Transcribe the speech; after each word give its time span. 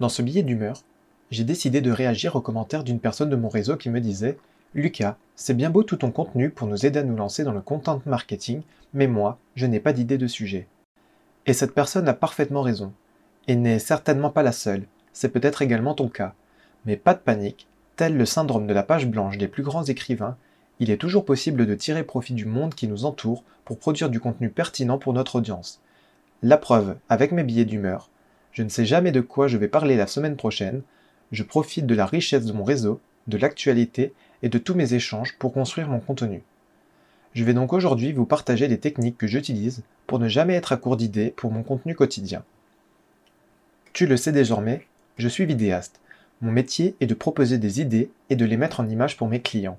Dans 0.00 0.08
ce 0.08 0.22
billet 0.22 0.42
d'humeur, 0.42 0.82
j'ai 1.30 1.44
décidé 1.44 1.80
de 1.80 1.90
réagir 1.90 2.36
aux 2.36 2.40
commentaires 2.40 2.84
d'une 2.84 3.00
personne 3.00 3.30
de 3.30 3.36
mon 3.36 3.48
réseau 3.48 3.76
qui 3.76 3.90
me 3.90 4.00
disait 4.00 4.38
Lucas, 4.74 5.16
c'est 5.34 5.56
bien 5.56 5.70
beau 5.70 5.82
tout 5.82 5.96
ton 5.96 6.10
contenu 6.10 6.50
pour 6.50 6.68
nous 6.68 6.86
aider 6.86 7.00
à 7.00 7.02
nous 7.02 7.16
lancer 7.16 7.42
dans 7.42 7.52
le 7.52 7.60
content 7.60 8.00
marketing, 8.06 8.62
mais 8.94 9.06
moi, 9.06 9.38
je 9.56 9.66
n'ai 9.66 9.80
pas 9.80 9.92
d'idée 9.92 10.18
de 10.18 10.26
sujet. 10.26 10.68
Et 11.46 11.52
cette 11.52 11.74
personne 11.74 12.08
a 12.08 12.14
parfaitement 12.14 12.62
raison. 12.62 12.92
Et 13.48 13.56
n'est 13.56 13.78
certainement 13.78 14.30
pas 14.30 14.42
la 14.42 14.52
seule, 14.52 14.86
c'est 15.12 15.30
peut-être 15.30 15.62
également 15.62 15.94
ton 15.94 16.08
cas. 16.08 16.34
Mais 16.84 16.96
pas 16.96 17.14
de 17.14 17.20
panique, 17.20 17.66
tel 17.96 18.16
le 18.16 18.26
syndrome 18.26 18.66
de 18.66 18.74
la 18.74 18.82
page 18.82 19.08
blanche 19.08 19.38
des 19.38 19.48
plus 19.48 19.62
grands 19.62 19.84
écrivains, 19.84 20.36
il 20.80 20.90
est 20.90 20.98
toujours 20.98 21.24
possible 21.24 21.66
de 21.66 21.74
tirer 21.74 22.04
profit 22.04 22.34
du 22.34 22.44
monde 22.44 22.74
qui 22.74 22.86
nous 22.86 23.04
entoure 23.04 23.42
pour 23.64 23.78
produire 23.78 24.10
du 24.10 24.20
contenu 24.20 24.48
pertinent 24.48 24.98
pour 24.98 25.12
notre 25.12 25.36
audience. 25.36 25.80
La 26.42 26.56
preuve, 26.56 26.96
avec 27.08 27.32
mes 27.32 27.42
billets 27.42 27.64
d'humeur, 27.64 28.10
je 28.52 28.62
ne 28.62 28.68
sais 28.68 28.84
jamais 28.84 29.12
de 29.12 29.20
quoi 29.20 29.48
je 29.48 29.56
vais 29.56 29.68
parler 29.68 29.96
la 29.96 30.06
semaine 30.06 30.36
prochaine, 30.36 30.82
je 31.32 31.42
profite 31.42 31.86
de 31.86 31.94
la 31.94 32.06
richesse 32.06 32.44
de 32.44 32.52
mon 32.52 32.64
réseau, 32.64 33.00
de 33.26 33.38
l'actualité 33.38 34.12
et 34.42 34.48
de 34.48 34.58
tous 34.58 34.74
mes 34.74 34.94
échanges 34.94 35.36
pour 35.38 35.52
construire 35.52 35.88
mon 35.88 36.00
contenu. 36.00 36.42
Je 37.34 37.44
vais 37.44 37.54
donc 37.54 37.72
aujourd'hui 37.72 38.12
vous 38.12 38.24
partager 38.24 38.68
les 38.68 38.78
techniques 38.78 39.18
que 39.18 39.26
j'utilise 39.26 39.82
pour 40.06 40.18
ne 40.18 40.28
jamais 40.28 40.54
être 40.54 40.72
à 40.72 40.76
court 40.76 40.96
d'idées 40.96 41.32
pour 41.36 41.52
mon 41.52 41.62
contenu 41.62 41.94
quotidien. 41.94 42.42
Tu 43.92 44.06
le 44.06 44.16
sais 44.16 44.32
désormais, 44.32 44.86
je 45.18 45.28
suis 45.28 45.44
vidéaste. 45.44 46.00
Mon 46.40 46.52
métier 46.52 46.94
est 47.00 47.06
de 47.06 47.14
proposer 47.14 47.58
des 47.58 47.80
idées 47.80 48.10
et 48.30 48.36
de 48.36 48.44
les 48.44 48.56
mettre 48.56 48.80
en 48.80 48.88
image 48.88 49.16
pour 49.16 49.28
mes 49.28 49.42
clients. 49.42 49.78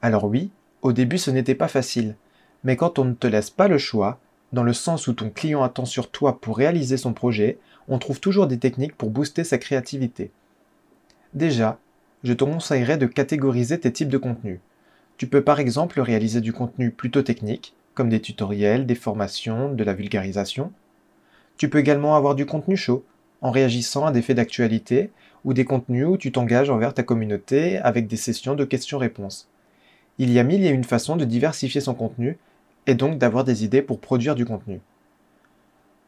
Alors 0.00 0.24
oui, 0.24 0.50
au 0.80 0.92
début 0.92 1.18
ce 1.18 1.30
n'était 1.30 1.54
pas 1.54 1.68
facile, 1.68 2.16
mais 2.64 2.76
quand 2.76 2.98
on 2.98 3.04
ne 3.04 3.14
te 3.14 3.26
laisse 3.26 3.50
pas 3.50 3.68
le 3.68 3.78
choix, 3.78 4.18
dans 4.52 4.62
le 4.62 4.72
sens 4.72 5.06
où 5.08 5.12
ton 5.12 5.30
client 5.30 5.62
attend 5.62 5.84
sur 5.84 6.10
toi 6.10 6.40
pour 6.40 6.56
réaliser 6.56 6.96
son 6.96 7.12
projet, 7.12 7.58
on 7.88 7.98
trouve 7.98 8.20
toujours 8.20 8.46
des 8.46 8.58
techniques 8.58 8.96
pour 8.96 9.10
booster 9.10 9.44
sa 9.44 9.58
créativité. 9.58 10.30
Déjà, 11.34 11.78
je 12.22 12.32
te 12.32 12.44
conseillerais 12.44 12.98
de 12.98 13.06
catégoriser 13.06 13.80
tes 13.80 13.92
types 13.92 14.08
de 14.08 14.18
contenus. 14.18 14.60
Tu 15.16 15.26
peux 15.26 15.42
par 15.42 15.60
exemple 15.60 16.00
réaliser 16.00 16.40
du 16.40 16.52
contenu 16.52 16.90
plutôt 16.90 17.22
technique, 17.22 17.74
comme 17.94 18.08
des 18.08 18.20
tutoriels, 18.20 18.86
des 18.86 18.94
formations, 18.94 19.72
de 19.72 19.84
la 19.84 19.94
vulgarisation. 19.94 20.72
Tu 21.56 21.68
peux 21.68 21.78
également 21.78 22.16
avoir 22.16 22.34
du 22.34 22.46
contenu 22.46 22.76
chaud, 22.76 23.04
en 23.40 23.50
réagissant 23.50 24.06
à 24.06 24.12
des 24.12 24.22
faits 24.22 24.36
d'actualité, 24.36 25.10
ou 25.44 25.54
des 25.54 25.64
contenus 25.64 26.06
où 26.06 26.16
tu 26.16 26.30
t'engages 26.30 26.70
envers 26.70 26.94
ta 26.94 27.02
communauté 27.02 27.78
avec 27.78 28.06
des 28.06 28.16
sessions 28.16 28.54
de 28.54 28.64
questions-réponses. 28.64 29.48
Il 30.18 30.30
y 30.30 30.38
a 30.38 30.44
mille 30.44 30.64
et 30.64 30.68
une 30.68 30.84
façons 30.84 31.16
de 31.16 31.24
diversifier 31.24 31.80
son 31.80 31.94
contenu, 31.94 32.38
et 32.86 32.94
donc 32.94 33.18
d'avoir 33.18 33.44
des 33.44 33.64
idées 33.64 33.82
pour 33.82 34.00
produire 34.00 34.34
du 34.34 34.44
contenu. 34.44 34.80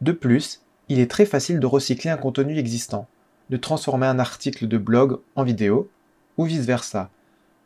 De 0.00 0.12
plus, 0.12 0.62
il 0.88 1.00
est 1.00 1.10
très 1.10 1.26
facile 1.26 1.60
de 1.60 1.66
recycler 1.66 2.10
un 2.10 2.16
contenu 2.16 2.58
existant, 2.58 3.06
de 3.50 3.56
transformer 3.56 4.06
un 4.06 4.18
article 4.18 4.68
de 4.68 4.78
blog 4.78 5.20
en 5.36 5.44
vidéo, 5.44 5.90
ou 6.36 6.44
vice-versa. 6.44 7.10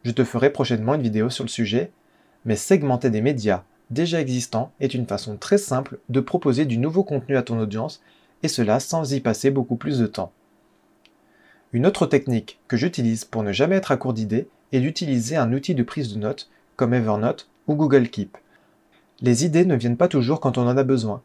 Je 0.05 0.11
te 0.11 0.25
ferai 0.25 0.51
prochainement 0.51 0.95
une 0.95 1.03
vidéo 1.03 1.31
sur 1.31 1.45
le 1.45 1.49
sujet, 1.49 1.91
mais 2.45 2.57
segmenter 2.57 3.11
des 3.11 3.23
médias 3.23 3.65
déjà 3.91 4.21
existants 4.21 4.73
est 4.81 4.95
une 4.95 5.07
façon 5.07 5.37
très 5.37 5.59
simple 5.59 5.99
de 6.09 6.21
proposer 6.21 6.67
du 6.67 6.79
nouveau 6.79 7.05
contenu 7.05 7.37
à 7.37 7.43
ton 7.43 7.59
audience, 7.59 8.03
et 8.43 8.49
cela 8.49 8.81
sans 8.81 9.13
y 9.13 9.21
passer 9.21 9.51
beaucoup 9.51 9.77
plus 9.77 9.99
de 9.99 10.07
temps. 10.07 10.33
Une 11.73 11.87
autre 11.87 12.07
technique 12.07 12.61
que 12.69 12.77
j'utilise 12.77 13.25
pour 13.25 13.43
ne 13.43 13.53
jamais 13.53 13.77
être 13.77 13.93
à 13.93 13.97
court 13.97 14.15
d'idées 14.15 14.49
est 14.73 14.81
d'utiliser 14.81 15.37
un 15.37 15.53
outil 15.53 15.75
de 15.75 15.83
prise 15.83 16.15
de 16.15 16.19
notes 16.19 16.49
comme 16.77 16.95
Evernote 16.95 17.49
ou 17.67 17.75
Google 17.75 18.09
Keep. 18.09 18.39
Les 19.21 19.45
idées 19.45 19.65
ne 19.65 19.75
viennent 19.75 19.97
pas 19.97 20.07
toujours 20.07 20.39
quand 20.39 20.59
on 20.59 20.69
en 20.69 20.77
a 20.77 20.85
besoin. 20.85 21.23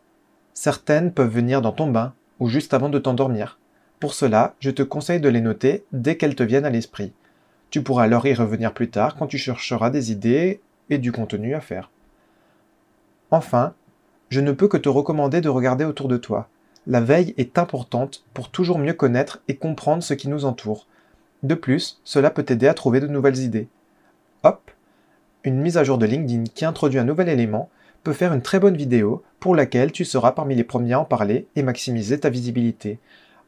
Certaines 0.56 1.12
peuvent 1.12 1.34
venir 1.34 1.62
dans 1.62 1.72
ton 1.72 1.92
bain 1.92 2.14
ou 2.40 2.48
juste 2.48 2.74
avant 2.74 2.90
de 2.90 2.98
t'endormir. 2.98 3.60
Pour 4.00 4.16
cela, 4.16 4.56
je 4.60 4.72
te 4.72 4.82
conseille 4.82 5.20
de 5.20 5.30
les 5.30 5.42
noter 5.42 5.86
dès 5.92 6.18
qu'elles 6.18 6.36
te 6.36 6.44
viennent 6.44 6.66
à 6.66 6.72
l'esprit. 6.72 7.14
Tu 7.70 7.84
pourras 7.84 8.04
alors 8.04 8.26
y 8.26 8.34
revenir 8.34 8.74
plus 8.74 8.90
tard 8.90 9.16
quand 9.16 9.28
tu 9.28 9.38
chercheras 9.38 9.92
des 9.92 10.12
idées 10.12 10.60
et 10.90 10.98
du 10.98 11.12
contenu 11.12 11.54
à 11.54 11.62
faire. 11.62 11.92
Enfin, 13.30 13.74
je 14.30 14.42
ne 14.42 14.52
peux 14.52 14.68
que 14.68 14.78
te 14.78 14.90
recommander 14.90 15.42
de 15.42 15.50
regarder 15.50 15.86
autour 15.86 16.08
de 16.08 16.18
toi. 16.18 16.50
La 16.88 17.00
veille 17.00 17.36
est 17.38 17.58
importante 17.60 18.26
pour 18.34 18.50
toujours 18.50 18.80
mieux 18.80 18.94
connaître 18.94 19.42
et 19.48 19.56
comprendre 19.56 20.04
ce 20.04 20.16
qui 20.16 20.30
nous 20.30 20.46
entoure. 20.46 20.88
De 21.44 21.56
plus, 21.56 22.02
cela 22.04 22.32
peut 22.32 22.44
t'aider 22.44 22.68
à 22.68 22.74
trouver 22.74 23.00
de 23.00 23.08
nouvelles 23.08 23.40
idées. 23.40 23.68
Hop, 24.44 24.72
une 25.44 25.62
mise 25.62 25.78
à 25.78 25.84
jour 25.84 25.98
de 25.98 26.06
LinkedIn 26.06 26.46
qui 26.54 26.66
introduit 26.66 27.00
un 27.00 27.06
nouvel 27.06 27.30
élément 27.30 27.70
peut 28.04 28.14
faire 28.14 28.34
une 28.34 28.42
très 28.42 28.60
bonne 28.60 28.78
vidéo 28.78 29.24
pour 29.40 29.56
laquelle 29.56 29.92
tu 29.92 30.06
seras 30.06 30.32
parmi 30.32 30.56
les 30.56 30.64
premiers 30.64 30.94
à 30.94 31.00
en 31.00 31.06
parler 31.06 31.48
et 31.56 31.64
maximiser 31.64 32.20
ta 32.20 32.30
visibilité. 32.30 33.00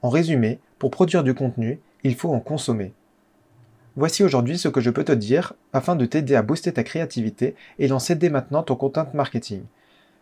En 0.02 0.10
résumé, 0.10 0.60
pour 0.80 0.92
produire 0.92 1.24
du 1.24 1.34
contenu, 1.34 1.80
il 2.04 2.16
faut 2.16 2.34
en 2.34 2.40
consommer. 2.40 2.94
Voici 3.98 4.24
aujourd'hui 4.24 4.58
ce 4.58 4.68
que 4.68 4.82
je 4.82 4.90
peux 4.90 5.06
te 5.06 5.12
dire 5.12 5.54
afin 5.72 5.96
de 5.96 6.06
t'aider 6.06 6.36
à 6.36 6.42
booster 6.42 6.74
ta 6.74 6.84
créativité 6.84 7.56
et 7.80 7.88
lancer 7.88 8.16
dès 8.16 8.30
maintenant 8.30 8.64
ton 8.64 8.76
content 8.76 9.08
marketing. 9.14 9.62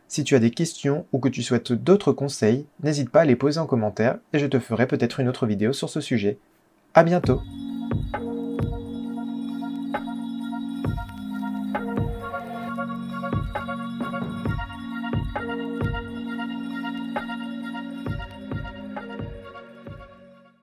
Si 0.08 0.24
tu 0.24 0.36
as 0.36 0.40
des 0.40 0.52
questions 0.52 1.06
ou 1.12 1.20
que 1.20 1.30
tu 1.30 1.42
souhaites 1.42 1.74
d'autres 1.74 2.12
conseils, 2.12 2.66
n'hésite 2.84 3.10
pas 3.10 3.22
à 3.22 3.26
les 3.26 3.36
poser 3.36 3.60
en 3.60 3.66
commentaire 3.66 4.20
et 4.32 4.40
je 4.40 4.46
te 4.46 4.60
ferai 4.60 4.86
peut-être 4.86 5.20
une 5.20 5.28
autre 5.28 5.48
vidéo 5.48 5.74
sur 5.74 5.90
ce 5.90 6.02
sujet. 6.02 6.38
À 6.94 7.04
bientôt! 7.04 7.42